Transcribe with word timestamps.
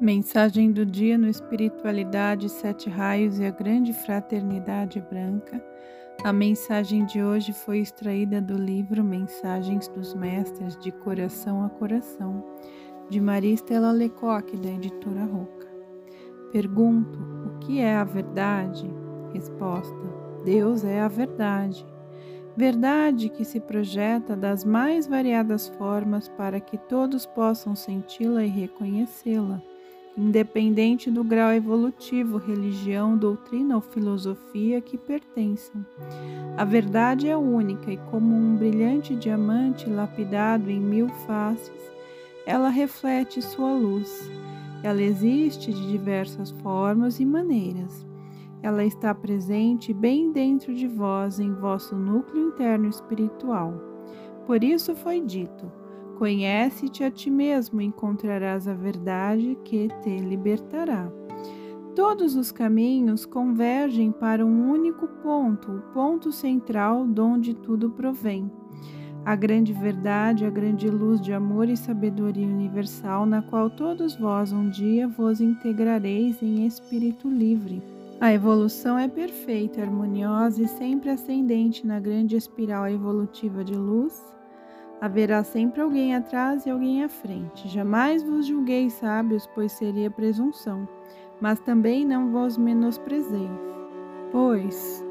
Mensagem 0.00 0.72
do 0.72 0.86
dia 0.86 1.18
no 1.18 1.28
Espiritualidade 1.28 2.48
Sete 2.48 2.88
Raios 2.88 3.38
e 3.38 3.44
a 3.44 3.50
Grande 3.50 3.92
Fraternidade 3.92 4.98
Branca. 4.98 5.62
A 6.24 6.32
mensagem 6.32 7.04
de 7.04 7.22
hoje 7.22 7.52
foi 7.52 7.80
extraída 7.80 8.40
do 8.40 8.56
livro 8.56 9.04
Mensagens 9.04 9.88
dos 9.88 10.14
Mestres 10.14 10.78
de 10.78 10.90
Coração 10.90 11.62
a 11.62 11.68
Coração, 11.68 12.42
de 13.10 13.20
Maria 13.20 13.52
Estela 13.52 13.92
Lecoque, 13.92 14.56
da 14.56 14.70
editora 14.70 15.22
Roca. 15.26 15.68
Pergunto: 16.50 17.18
o 17.44 17.58
que 17.58 17.78
é 17.80 17.94
a 17.94 18.04
verdade? 18.04 18.90
Resposta: 19.34 19.94
Deus 20.46 20.82
é 20.82 20.98
a 21.02 21.08
verdade. 21.08 21.86
Verdade 22.56 23.28
que 23.28 23.44
se 23.44 23.60
projeta 23.60 24.34
das 24.34 24.64
mais 24.64 25.06
variadas 25.06 25.68
formas 25.68 26.26
para 26.26 26.58
que 26.58 26.78
todos 26.78 27.26
possam 27.26 27.76
senti-la 27.76 28.42
e 28.42 28.48
reconhecê-la 28.48 29.60
independente 30.16 31.10
do 31.10 31.22
grau 31.22 31.52
evolutivo, 31.52 32.36
religião, 32.36 33.16
doutrina 33.16 33.76
ou 33.76 33.80
filosofia 33.80 34.80
que 34.80 34.98
pertençam. 34.98 35.84
A 36.56 36.64
verdade 36.64 37.28
é 37.28 37.36
única 37.36 37.90
e, 37.90 37.96
como 38.10 38.34
um 38.34 38.56
brilhante 38.56 39.14
diamante 39.14 39.88
lapidado 39.88 40.70
em 40.70 40.80
mil 40.80 41.08
faces, 41.26 41.90
ela 42.44 42.68
reflete 42.68 43.40
sua 43.40 43.72
luz. 43.72 44.30
Ela 44.82 45.02
existe 45.02 45.72
de 45.72 45.88
diversas 45.88 46.50
formas 46.50 47.20
e 47.20 47.24
maneiras. 47.24 48.06
Ela 48.62 48.84
está 48.84 49.14
presente 49.14 49.92
bem 49.92 50.32
dentro 50.32 50.74
de 50.74 50.86
vós, 50.86 51.40
em 51.40 51.52
vosso 51.52 51.94
núcleo 51.96 52.48
interno 52.48 52.88
espiritual. 52.88 53.72
Por 54.46 54.62
isso 54.62 54.94
foi 54.94 55.20
dito: 55.20 55.70
Conhece-te 56.20 57.02
a 57.02 57.10
ti 57.10 57.30
mesmo 57.30 57.80
encontrarás 57.80 58.68
a 58.68 58.74
verdade 58.74 59.56
que 59.64 59.88
te 60.02 60.18
libertará. 60.18 61.10
Todos 61.96 62.36
os 62.36 62.52
caminhos 62.52 63.24
convergem 63.24 64.12
para 64.12 64.44
um 64.44 64.70
único 64.70 65.08
ponto, 65.22 65.72
o 65.72 65.80
ponto 65.94 66.30
central 66.30 67.06
de 67.06 67.22
onde 67.22 67.54
tudo 67.54 67.88
provém. 67.88 68.52
A 69.24 69.34
grande 69.34 69.72
verdade, 69.72 70.44
a 70.44 70.50
grande 70.50 70.90
luz 70.90 71.22
de 71.22 71.32
amor 71.32 71.70
e 71.70 71.76
sabedoria 71.76 72.46
universal, 72.46 73.24
na 73.24 73.40
qual 73.40 73.70
todos 73.70 74.14
vós 74.14 74.52
um 74.52 74.68
dia 74.68 75.08
vos 75.08 75.40
integrareis 75.40 76.42
em 76.42 76.66
espírito 76.66 77.30
livre. 77.30 77.82
A 78.20 78.30
evolução 78.30 78.98
é 78.98 79.08
perfeita, 79.08 79.80
harmoniosa 79.80 80.62
e 80.64 80.68
sempre 80.68 81.08
ascendente 81.08 81.86
na 81.86 81.98
grande 81.98 82.36
espiral 82.36 82.86
evolutiva 82.86 83.64
de 83.64 83.74
luz 83.74 84.22
Haverá 85.00 85.42
sempre 85.42 85.80
alguém 85.80 86.14
atrás 86.14 86.66
e 86.66 86.70
alguém 86.70 87.02
à 87.02 87.08
frente. 87.08 87.66
Jamais 87.68 88.22
vos 88.22 88.46
julgueis 88.46 88.92
sábios, 88.92 89.48
pois 89.54 89.72
seria 89.72 90.10
presunção, 90.10 90.86
mas 91.40 91.58
também 91.58 92.04
não 92.04 92.30
vos 92.30 92.58
menosprezeis, 92.58 93.50
pois 94.30 95.02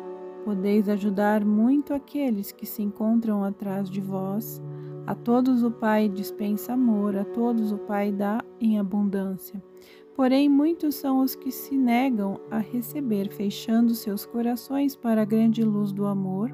podeis 0.45 0.87
ajudar 0.87 1.43
muito 1.43 1.93
aqueles 1.93 2.51
que 2.51 2.67
se 2.67 2.83
encontram 2.83 3.43
atrás 3.43 3.89
de 3.89 3.99
vós. 3.99 4.61
A 5.07 5.15
todos 5.15 5.63
o 5.63 5.71
Pai 5.71 6.07
dispensa 6.07 6.73
amor, 6.73 7.17
a 7.17 7.25
todos 7.25 7.71
o 7.71 7.77
Pai 7.79 8.11
dá 8.11 8.43
em 8.61 8.79
abundância. 8.79 9.61
Porém, 10.15 10.47
muitos 10.49 10.95
são 10.95 11.21
os 11.21 11.33
que 11.33 11.49
se 11.49 11.75
negam 11.75 12.39
a 12.51 12.59
receber, 12.59 13.29
fechando 13.29 13.95
seus 13.95 14.25
corações 14.25 14.95
para 14.95 15.23
a 15.23 15.25
grande 15.25 15.63
luz 15.63 15.91
do 15.91 16.05
amor 16.05 16.51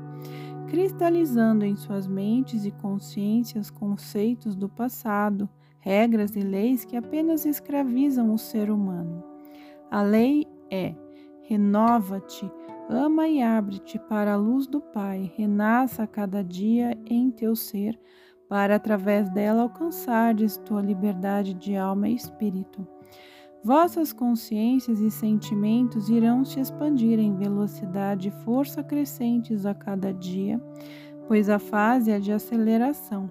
cristalizando 0.76 1.64
em 1.64 1.74
suas 1.74 2.06
mentes 2.06 2.66
e 2.66 2.72
consciências 2.72 3.70
conceitos 3.70 4.58
do 4.58 4.68
passado, 4.68 5.48
regras 5.80 6.36
e 6.36 6.42
leis 6.42 6.84
que 6.84 6.98
apenas 6.98 7.46
escravizam 7.46 8.34
o 8.34 8.38
ser 8.38 8.70
humano. 8.70 9.24
A 9.90 10.02
lei 10.02 10.46
é: 10.70 10.94
renova-te, 11.44 12.52
ama 12.90 13.26
e 13.26 13.42
abre-te 13.42 13.98
para 13.98 14.34
a 14.34 14.36
luz 14.36 14.68
do 14.68 14.82
Pai, 14.82 15.32
renasça 15.38 16.04
a 16.04 16.08
cada 16.08 16.44
dia 16.44 17.00
em 17.06 17.32
teu 17.32 17.56
ser, 17.56 17.98
para 18.50 18.76
através 18.76 19.30
dela 19.30 19.62
alcançares 19.62 20.58
tua 20.58 20.82
liberdade 20.82 21.54
de 21.54 21.78
alma 21.78 22.10
e 22.10 22.16
espírito. 22.16 22.86
Vossas 23.66 24.14
consciências 24.14 25.00
e 25.00 25.10
sentimentos 25.10 26.08
irão 26.08 26.46
se 26.46 26.60
expandir 26.60 27.18
em 27.18 27.36
velocidade 27.36 28.28
e 28.28 28.44
força 28.44 28.84
crescentes 28.84 29.66
a 29.66 29.74
cada 29.74 30.14
dia, 30.14 30.62
pois 31.28 31.50
a 31.50 31.58
fase 31.58 32.12
é 32.12 32.20
de 32.20 32.32
aceleração. 32.32 33.28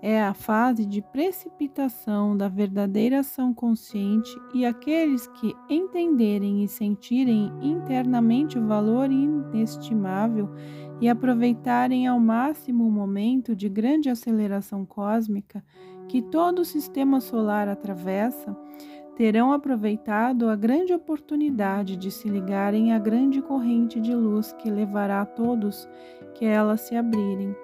É 0.00 0.22
a 0.22 0.32
fase 0.32 0.86
de 0.86 1.02
precipitação 1.02 2.36
da 2.36 2.46
verdadeira 2.46 3.18
ação 3.18 3.52
consciente 3.52 4.30
e 4.54 4.64
aqueles 4.64 5.26
que 5.26 5.52
entenderem 5.68 6.62
e 6.62 6.68
sentirem 6.68 7.50
internamente 7.60 8.56
o 8.56 8.66
valor 8.68 9.10
inestimável 9.10 10.50
e 11.00 11.08
aproveitarem 11.08 12.06
ao 12.06 12.20
máximo 12.20 12.86
o 12.86 12.92
momento 12.92 13.56
de 13.56 13.68
grande 13.68 14.08
aceleração 14.08 14.86
cósmica 14.86 15.64
que 16.08 16.22
todo 16.22 16.60
o 16.60 16.64
sistema 16.64 17.20
solar 17.20 17.68
atravessa, 17.68 18.56
terão 19.16 19.52
aproveitado 19.52 20.48
a 20.48 20.56
grande 20.56 20.92
oportunidade 20.92 21.96
de 21.96 22.10
se 22.10 22.28
ligarem 22.28 22.92
à 22.92 22.98
grande 22.98 23.40
corrente 23.40 24.00
de 24.00 24.14
luz 24.14 24.52
que 24.52 24.70
levará 24.70 25.22
a 25.22 25.26
todos 25.26 25.88
que 26.34 26.44
elas 26.44 26.80
se 26.82 26.96
abrirem. 26.96 27.54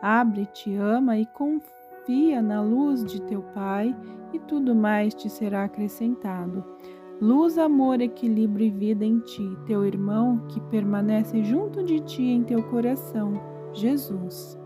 Abre-te, 0.00 0.74
ama 0.74 1.18
e 1.18 1.26
confia 1.26 2.40
na 2.40 2.60
luz 2.60 3.04
de 3.04 3.20
teu 3.22 3.42
Pai, 3.54 3.94
e 4.32 4.38
tudo 4.38 4.74
mais 4.74 5.14
te 5.14 5.28
será 5.28 5.64
acrescentado. 5.64 6.64
Luz, 7.20 7.58
amor, 7.58 8.00
equilíbrio 8.00 8.66
e 8.66 8.70
vida 8.70 9.04
em 9.04 9.18
ti, 9.20 9.56
teu 9.66 9.84
irmão 9.84 10.38
que 10.48 10.60
permanece 10.62 11.44
junto 11.44 11.84
de 11.84 12.00
ti 12.00 12.22
em 12.22 12.42
teu 12.42 12.62
coração, 12.64 13.34
Jesus. 13.72 14.61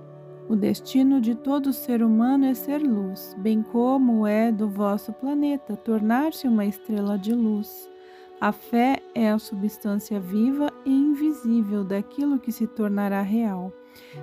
O 0.49 0.55
destino 0.55 1.21
de 1.21 1.35
todo 1.35 1.73
ser 1.73 2.05
humano 2.05 2.45
é 2.45 2.55
ser 2.55 2.79
luz, 2.79 3.35
bem 3.37 3.63
como 3.63 4.25
é 4.25 4.53
do 4.53 4.69
vosso 4.69 5.13
planeta 5.13 5.77
tornar-se 5.77 6.47
uma 6.47 6.65
estrela 6.65 7.19
de 7.19 7.35
luz. 7.35 7.91
A 8.41 8.53
fé 8.53 9.03
é 9.13 9.29
a 9.29 9.41
substância 9.41 10.21
viva 10.21 10.73
e 10.85 10.91
invisível 10.91 11.83
daquilo 11.83 12.39
que 12.39 12.53
se 12.53 12.65
tornará 12.65 13.23
real. 13.23 13.73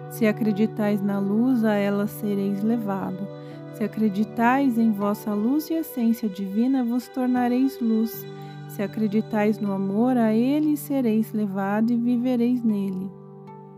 Se 0.10 0.26
acreditais 0.26 1.02
na 1.02 1.20
luz, 1.20 1.66
a 1.66 1.74
ela 1.74 2.08
sereis 2.08 2.64
levado. 2.64 3.28
Se 3.74 3.84
acreditais 3.84 4.78
em 4.78 4.92
vossa 4.92 5.34
luz 5.34 5.70
e 5.70 5.74
essência 5.74 6.30
divina, 6.30 6.86
vos 6.86 7.06
tornareis 7.10 7.82
luz. 7.82 8.26
Se 8.70 8.82
acreditais 8.82 9.60
no 9.60 9.74
amor, 9.74 10.16
a 10.16 10.34
ele 10.34 10.78
sereis 10.78 11.34
levado 11.34 11.92
e 11.92 11.98
vivereis 11.98 12.64
nele. 12.64 13.23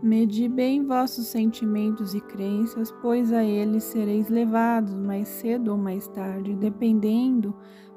Medi 0.06 0.46
bem 0.48 0.84
vossos 0.84 1.26
sentimentos 1.26 2.14
e 2.14 2.20
crenças, 2.20 2.94
pois 3.02 3.32
a 3.32 3.42
eles 3.42 3.82
sereis 3.82 4.28
levados 4.28 4.94
mais 4.94 5.26
cedo 5.26 5.72
ou 5.72 5.76
mais 5.76 6.06
tarde, 6.06 6.54
dependendo 6.54 7.52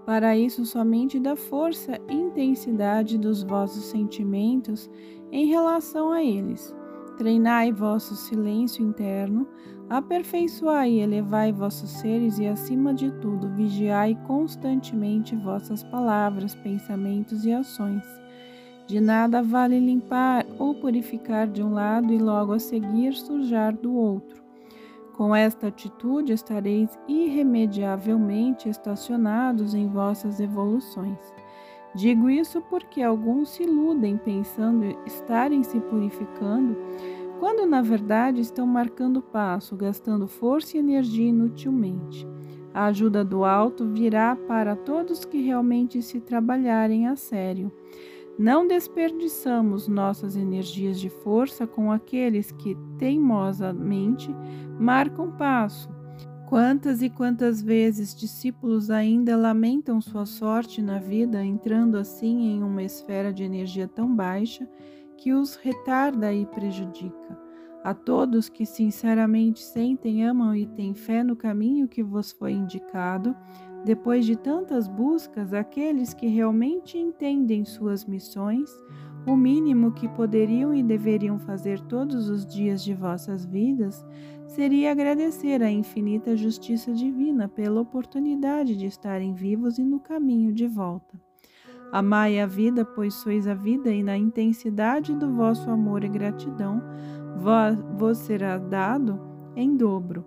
para 0.08 0.36
isso 0.36 0.66
somente 0.66 1.20
da 1.20 1.36
força 1.36 2.00
e 2.09 2.16
intensidade 2.16 3.16
dos 3.16 3.44
vossos 3.44 3.84
sentimentos 3.84 4.90
em 5.31 5.46
relação 5.50 6.12
a 6.12 6.24
eles. 6.24 6.75
Treinai 7.16 7.72
vosso 7.72 8.16
silêncio 8.16 8.84
interno, 8.84 9.47
aperfeiçoai 9.88 10.94
e 10.94 11.02
elevai 11.02 11.52
vossos 11.52 11.91
seres 11.91 12.40
e, 12.40 12.47
acima 12.47 12.91
de 12.91 13.12
tudo, 13.20 13.50
vigiai 13.50 14.18
constantemente 14.26 15.36
vossas 15.36 15.84
palavras, 15.84 16.56
pensamentos 16.56 17.46
e 17.46 17.53
ações 17.53 18.03
de 18.90 19.00
nada 19.00 19.44
vale 19.44 19.80
limpar 19.80 20.44
ou 20.69 20.75
purificar 20.75 21.47
de 21.47 21.63
um 21.63 21.74
lado 21.74 22.13
e 22.13 22.18
logo 22.18 22.53
a 22.53 22.59
seguir 22.59 23.13
sujar 23.13 23.75
do 23.75 23.94
outro. 23.94 24.41
Com 25.13 25.35
esta 25.35 25.68
atitude 25.68 26.32
estareis 26.32 26.97
irremediavelmente 27.08 28.70
estacionados 28.70 29.73
em 29.73 29.90
vossas 29.90 30.40
evoluções. 30.40 31.20
Digo 31.96 32.29
isso 32.29 32.61
porque 32.70 33.02
alguns 33.02 33.49
se 33.49 33.64
iludem 33.64 34.16
pensando 34.16 34.85
estarem 35.05 35.64
se 35.64 35.79
purificando, 35.82 36.78
quando 37.40 37.66
na 37.66 37.82
verdade 37.82 38.40
estão 38.40 38.67
marcando 38.67 39.22
passo, 39.22 39.76
gastando 39.76 40.28
força 40.28 40.78
e 40.78 40.79
energia 40.79 41.29
inutilmente. 41.29 42.28
A 42.73 42.85
ajuda 42.85 43.26
do 43.26 43.44
alto 43.44 43.88
virá 43.88 44.35
para 44.35 44.76
todos 44.76 45.26
que 45.26 45.41
realmente 45.41 46.02
se 46.02 46.22
trabalharem 46.22 47.08
a 47.08 47.16
sério. 47.16 47.72
Não 48.40 48.66
desperdiçamos 48.66 49.90
nossas 49.90 50.38
energias 50.38 50.97
de 50.97 51.09
força 51.09 51.68
com 51.68 51.91
aqueles 51.91 52.53
que 52.53 52.74
teimosamente 52.97 54.34
marcam 54.80 55.30
passo. 55.30 55.90
Quantas 56.47 57.02
e 57.02 57.09
quantas 57.09 57.62
vezes 57.62 58.16
discípulos 58.16 58.90
ainda 58.90 59.36
lamentam 59.36 60.00
sua 60.00 60.26
sorte 60.26 60.82
na 60.82 61.00
vida, 61.00 61.44
entrando 61.44 61.97
assim 61.97 62.53
em 62.53 62.64
uma 62.64 62.82
esfera 62.82 63.34
de 63.34 63.44
energia 63.44 63.90
tão 63.90 64.16
baixa 64.16 64.66
que 65.18 65.34
os 65.34 65.56
retarda 65.56 66.34
e 66.34 66.46
prejudica. 66.46 67.38
A 67.84 67.94
todos 67.94 68.47
que 68.47 68.66
sinceramente 68.66 69.59
sentem, 69.62 70.26
amam 70.26 70.56
e 70.56 70.66
têm 70.66 70.94
fé 70.94 71.24
no 71.26 71.35
caminho 71.35 71.90
que 71.90 72.02
vos 72.02 72.32
foi 72.32 72.53
indicado, 72.53 73.35
depois 73.85 74.26
de 74.26 74.35
tantas 74.35 74.87
buscas, 74.87 75.53
aqueles 75.53 76.14
que 76.14 76.28
realmente 76.28 76.97
entendem 76.97 77.64
suas 77.64 78.05
missões, 78.05 78.70
o 79.26 79.35
mínimo 79.35 79.91
que 79.91 80.08
poderiam 80.08 80.73
e 80.73 80.81
deveriam 80.81 81.40
fazer 81.40 81.79
todos 81.81 82.29
os 82.29 82.46
dias 82.46 82.84
de 82.84 82.93
vossas 82.93 83.46
vidas 83.46 84.05
seria 84.47 84.91
agradecer 84.91 85.61
à 85.61 85.70
infinita 85.70 86.35
justiça 86.35 86.91
divina 86.93 87.47
pela 87.47 87.81
oportunidade 87.81 88.76
de 88.76 88.85
estarem 88.85 89.34
vivos 89.34 89.78
e 89.78 89.84
no 89.84 89.99
caminho 89.99 90.52
de 90.52 90.67
volta. 90.67 91.20
Amai 91.91 92.40
a 92.40 92.46
vida, 92.46 92.85
pois 92.85 93.16
sois 93.16 93.47
a 93.47 93.53
vida, 93.53 93.91
e 93.91 94.03
na 94.03 94.16
intensidade 94.16 95.16
do 95.16 95.34
vosso 95.34 95.70
amor 95.70 96.03
e 96.03 96.09
gratidão 96.09 96.82
vos 97.97 98.17
será 98.20 98.58
dado 98.58 99.20
em 99.55 99.75
dobro. 99.75 100.25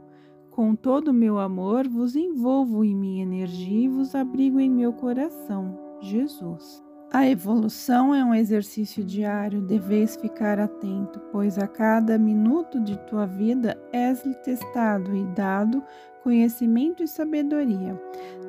Com 0.53 0.75
todo 0.75 1.09
o 1.09 1.15
meu 1.15 1.39
amor, 1.39 1.89
vos 1.89 2.15
envolvo 2.15 2.85
em 2.85 2.95
minha 2.95 3.23
energia 3.23 3.87
e 3.87 3.89
vos 3.89 4.15
abrigo 4.15 4.61
em 4.61 4.69
meu 4.69 4.93
coração. 4.93 5.79
Jesus. 5.99 6.85
A 7.11 7.27
evolução 7.27 8.15
é 8.15 8.23
um 8.23 8.35
exercício 8.35 9.03
diário, 9.03 9.63
deveis 9.63 10.15
ficar 10.15 10.61
atento, 10.61 11.19
pois 11.33 11.59
a 11.59 11.67
cada 11.67 12.19
minuto 12.19 12.79
de 12.81 12.99
tua 13.07 13.25
vida 13.25 13.81
és 13.95 14.23
testado 14.45 15.17
e 15.17 15.25
dado 15.29 15.83
conhecimento 16.23 17.03
e 17.03 17.09
sabedoria. 17.09 17.99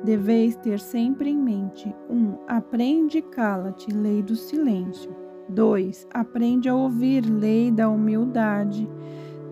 Deveis 0.04 0.56
ter 0.56 0.80
sempre 0.80 1.30
em 1.30 1.38
mente: 1.38 1.94
1. 2.10 2.14
Um, 2.14 2.38
aprende 2.46 3.18
e 3.18 3.22
cala-te, 3.22 3.90
lei 3.90 4.22
do 4.22 4.36
silêncio. 4.36 5.10
2. 5.48 6.06
Aprende 6.12 6.68
a 6.68 6.74
ouvir, 6.74 7.24
lei 7.24 7.70
da 7.70 7.88
humildade. 7.88 8.86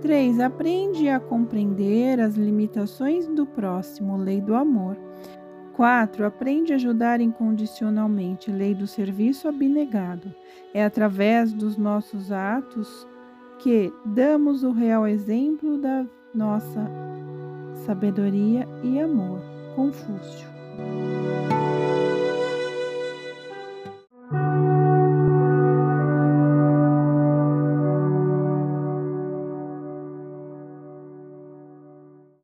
3. 0.03 0.41
Aprende 0.41 1.09
a 1.09 1.21
compreender 1.21 2.21
as 2.21 2.35
limitações 2.35 3.29
do 3.29 3.47
próximo, 3.47 4.17
lei 4.17 4.41
do 4.41 4.55
amor. 4.55 4.99
4. 5.75 6.27
Aprende 6.27 6.73
a 6.73 6.77
ajudar 6.77 7.21
incondicionalmente, 7.21 8.51
lei 8.51 8.75
do 8.75 8.87
serviço 8.87 9.49
abnegado. 9.49 10.35
É 10.75 10.85
através 10.85 11.53
dos 11.53 11.77
nossos 11.77 12.33
atos 12.33 13.07
que 13.61 13.93
damos 14.05 14.65
o 14.65 14.73
real 14.73 15.07
exemplo 15.07 15.79
da 15.79 16.05
nossa 16.35 16.91
sabedoria 17.87 18.69
e 18.83 19.01
amor. 19.01 19.41
Confúcio. 19.77 20.49